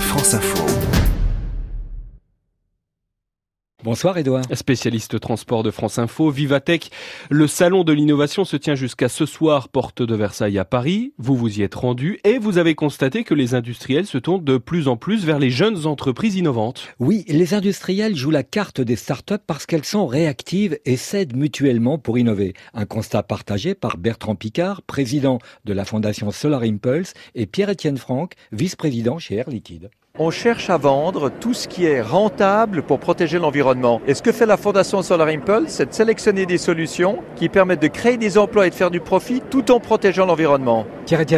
[0.00, 0.95] France Info.
[3.86, 4.42] Bonsoir Edouard.
[4.52, 6.90] Spécialiste transport de France Info, Vivatech,
[7.30, 11.12] le salon de l'innovation se tient jusqu'à ce soir, porte de Versailles à Paris.
[11.18, 14.58] Vous vous y êtes rendu et vous avez constaté que les industriels se tournent de
[14.58, 16.88] plus en plus vers les jeunes entreprises innovantes.
[16.98, 21.96] Oui, les industriels jouent la carte des startups parce qu'elles sont réactives et s'aident mutuellement
[21.96, 22.54] pour innover.
[22.74, 28.32] Un constat partagé par Bertrand Picard, président de la fondation Solar Impulse, et Pierre-Étienne Franck,
[28.50, 29.90] vice-président chez Air Liquide.
[30.18, 34.00] On cherche à vendre tout ce qui est rentable pour protéger l'environnement.
[34.06, 37.82] Et ce que fait la Fondation Solar Impulse, c'est de sélectionner des solutions qui permettent
[37.82, 40.86] de créer des emplois et de faire du profit tout en protégeant l'environnement.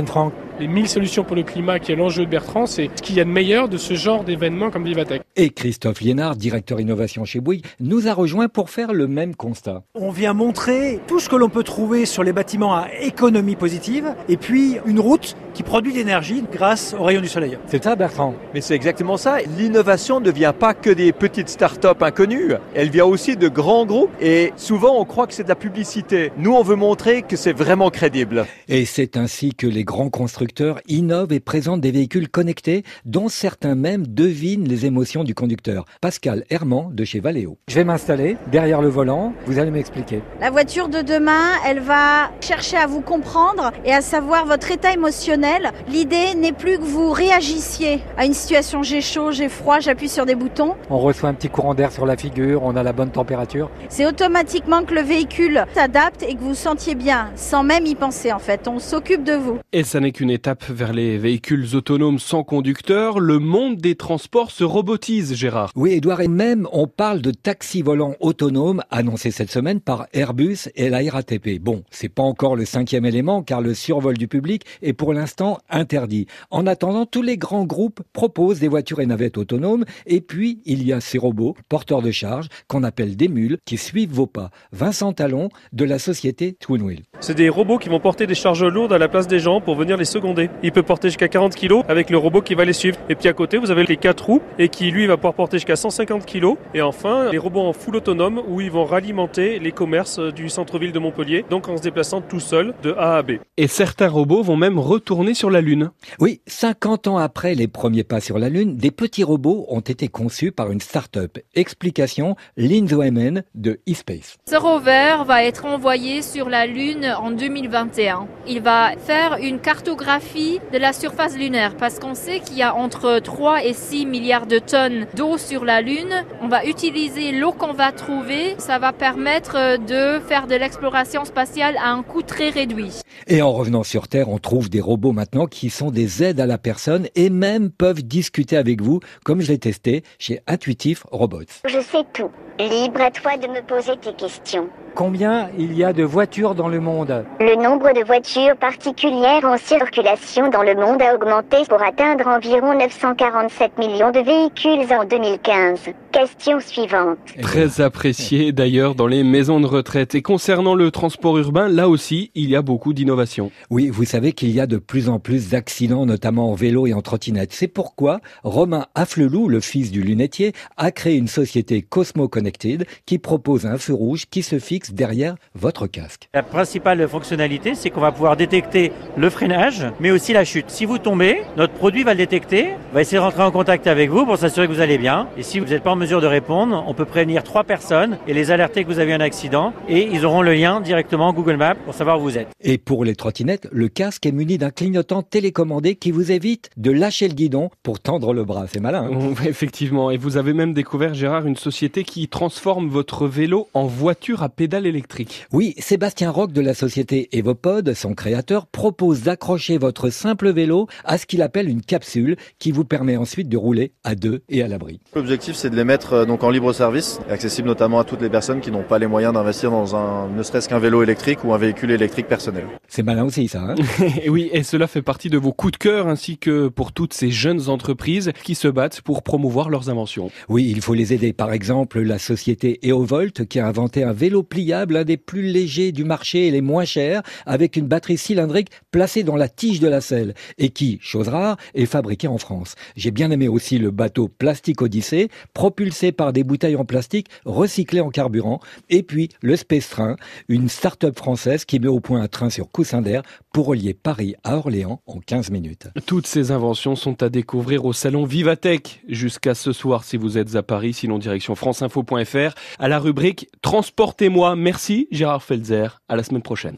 [0.06, 3.16] Franck les 1000 solutions pour le climat qui est l'enjeu de Bertrand, c'est ce qu'il
[3.16, 5.22] y a de meilleur de ce genre d'événement comme Vivatech.
[5.36, 9.82] Et Christophe Liénard, directeur innovation chez Bouygues, nous a rejoint pour faire le même constat.
[9.94, 14.14] On vient montrer tout ce que l'on peut trouver sur les bâtiments à économie positive
[14.28, 17.56] et puis une route qui produit de l'énergie grâce aux rayons du soleil.
[17.66, 19.38] C'est ça Bertrand Mais c'est exactement ça.
[19.58, 24.10] L'innovation ne vient pas que des petites start-up inconnues, elle vient aussi de grands groupes
[24.20, 26.32] et souvent on croit que c'est de la publicité.
[26.36, 28.46] Nous on veut montrer que c'est vraiment crédible.
[28.68, 30.47] Et c'est ainsi que les grands constructeurs
[30.88, 35.84] innove et présente des véhicules connectés dont certains même devinent les émotions du conducteur.
[36.00, 37.58] Pascal Herman de chez Valeo.
[37.68, 40.22] Je vais m'installer derrière le volant, vous allez m'expliquer.
[40.40, 44.92] La voiture de demain, elle va chercher à vous comprendre et à savoir votre état
[44.92, 45.72] émotionnel.
[45.88, 50.26] L'idée n'est plus que vous réagissiez à une situation j'ai chaud, j'ai froid, j'appuie sur
[50.26, 50.74] des boutons.
[50.90, 53.70] On reçoit un petit courant d'air sur la figure, on a la bonne température.
[53.88, 58.32] C'est automatiquement que le véhicule s'adapte et que vous sentiez bien, sans même y penser
[58.32, 58.68] en fait.
[58.68, 59.58] On s'occupe de vous.
[59.72, 63.18] Et ça n'est qu'une étape vers les véhicules autonomes sans conducteur.
[63.18, 65.72] Le monde des transports se robotise, Gérard.
[65.74, 70.68] Oui, Edouard, et même on parle de taxi volant autonome annoncé cette semaine par Airbus
[70.76, 71.58] et la RATP.
[71.60, 75.58] Bon, c'est pas encore le cinquième élément car le survol du public est pour l'instant
[75.70, 76.28] interdit.
[76.52, 80.86] En attendant, tous les grands groupes proposent des voitures et navettes autonomes et puis il
[80.86, 84.52] y a ces robots porteurs de charge qu'on appelle des mules qui suivent vos pas.
[84.70, 87.02] Vincent Talon de la société Twinwheel.
[87.18, 89.74] C'est des robots qui vont porter des charges lourdes à la place des gens pour
[89.74, 90.27] venir les seconder
[90.62, 92.98] il peut porter jusqu'à 40 kg avec le robot qui va les suivre.
[93.08, 95.58] Et puis à côté, vous avez les quatre roues et qui lui va pouvoir porter
[95.58, 96.54] jusqu'à 150 kg.
[96.74, 100.92] Et enfin, les robots en full autonome où ils vont ralimenter les commerces du centre-ville
[100.92, 103.32] de Montpellier, donc en se déplaçant tout seul de A à B.
[103.56, 105.90] Et certains robots vont même retourner sur la Lune.
[106.18, 110.08] Oui, 50 ans après les premiers pas sur la Lune, des petits robots ont été
[110.08, 111.38] conçus par une start-up.
[111.54, 114.36] Explication, Lynn Zoemen de eSpace.
[114.48, 118.26] Ce rover va être envoyé sur la Lune en 2021.
[118.46, 122.74] Il va faire une cartographie de la surface lunaire parce qu'on sait qu'il y a
[122.74, 126.24] entre 3 et 6 milliards de tonnes d'eau sur la Lune.
[126.42, 128.56] On va utiliser l'eau qu'on va trouver.
[128.58, 133.00] Ça va permettre de faire de l'exploration spatiale à un coût très réduit.
[133.28, 136.46] Et en revenant sur Terre, on trouve des robots maintenant qui sont des aides à
[136.46, 141.42] la personne et même peuvent discuter avec vous, comme je l'ai testé chez Intuitive Robots.
[141.64, 142.30] Je sais tout.
[142.58, 144.68] Libre à toi de me poser tes questions.
[144.96, 147.24] Combien il y a de voitures dans le monde?
[147.38, 150.07] Le nombre de voitures particulières en circulation
[150.52, 155.80] dans le monde a augmenté pour atteindre environ 947 millions de véhicules en 2015.
[156.12, 157.18] Question suivante.
[157.42, 160.14] Très apprécié d'ailleurs dans les maisons de retraite.
[160.14, 163.50] Et concernant le transport urbain, là aussi, il y a beaucoup d'innovations.
[163.68, 166.94] Oui, vous savez qu'il y a de plus en plus d'accidents, notamment en vélo et
[166.94, 167.52] en trottinette.
[167.52, 173.18] C'est pourquoi Romain Afflelou, le fils du lunetier, a créé une société Cosmo Connected qui
[173.18, 176.30] propose un feu rouge qui se fixe derrière votre casque.
[176.32, 180.66] La principale fonctionnalité, c'est qu'on va pouvoir détecter le freinage, mais aussi la chute.
[180.68, 184.10] Si vous tombez, notre produit va le détecter, va essayer de rentrer en contact avec
[184.10, 185.28] vous pour s'assurer que vous allez bien.
[185.36, 188.34] Et si vous n'êtes pas en mesure de répondre, on peut prévenir trois personnes et
[188.34, 191.74] les alerter que vous avez un accident et ils auront le lien directement Google Maps
[191.74, 192.48] pour savoir où vous êtes.
[192.60, 196.90] Et pour les trottinettes, le casque est muni d'un clignotant télécommandé qui vous évite de
[196.90, 198.66] lâcher le guidon pour tendre le bras.
[198.72, 199.08] C'est malin.
[199.12, 200.10] Hein effectivement.
[200.10, 204.48] Et vous avez même découvert, Gérard, une société qui transforme votre vélo en voiture à
[204.48, 205.46] pédale électrique.
[205.52, 211.18] Oui, Sébastien Roch de la société Evopod, son créateur, propose d'accrocher votre simple vélo à
[211.18, 214.68] ce qu'il appelle une capsule qui vous permet ensuite de rouler à deux et à
[214.68, 215.00] l'abri.
[215.14, 218.30] L'objectif c'est de les mettre euh, donc en libre service, accessible notamment à toutes les
[218.30, 221.52] personnes qui n'ont pas les moyens d'investir dans un ne serait-ce qu'un vélo électrique ou
[221.52, 222.64] un véhicule électrique personnel.
[222.86, 223.62] C'est malin aussi ça.
[223.62, 223.74] Hein
[224.22, 227.14] et oui, et cela fait partie de vos coups de cœur ainsi que pour toutes
[227.14, 230.30] ces jeunes entreprises qui se battent pour promouvoir leurs inventions.
[230.48, 231.32] Oui, il faut les aider.
[231.32, 235.92] Par exemple, la société Eovolt qui a inventé un vélo pliant l'un des plus légers
[235.92, 239.88] du marché et les moins chers, avec une batterie cylindrique placée dans la tige de
[239.88, 242.74] la selle, et qui, chose rare, est fabriqué en France.
[242.96, 248.00] J'ai bien aimé aussi le bateau Plastique Odyssée, propulsé par des bouteilles en plastique recyclées
[248.00, 248.60] en carburant.
[248.88, 250.16] Et puis le Space Train,
[250.48, 253.22] une start-up française qui met au point un train sur coussin d'air
[253.52, 255.88] pour relier Paris à Orléans en 15 minutes.
[256.06, 260.56] Toutes ces inventions sont à découvrir au salon Vivatech jusqu'à ce soir si vous êtes
[260.56, 264.56] à Paris, sinon direction franceinfo.fr à la rubrique Transportez-moi.
[264.56, 266.00] Merci Gérard Felzer.
[266.08, 266.76] À la semaine prochaine.